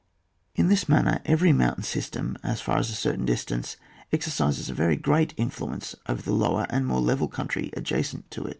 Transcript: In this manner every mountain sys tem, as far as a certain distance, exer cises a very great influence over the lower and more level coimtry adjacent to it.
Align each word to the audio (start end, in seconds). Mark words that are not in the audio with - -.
In 0.55 0.67
this 0.67 0.89
manner 0.89 1.19
every 1.25 1.53
mountain 1.53 1.83
sys 1.83 2.09
tem, 2.09 2.35
as 2.41 2.59
far 2.59 2.79
as 2.79 2.89
a 2.89 2.95
certain 2.95 3.23
distance, 3.23 3.77
exer 4.11 4.31
cises 4.31 4.67
a 4.67 4.73
very 4.73 4.95
great 4.95 5.35
influence 5.37 5.95
over 6.09 6.23
the 6.23 6.33
lower 6.33 6.65
and 6.71 6.87
more 6.87 7.01
level 7.01 7.29
coimtry 7.29 7.69
adjacent 7.77 8.31
to 8.31 8.45
it. 8.45 8.49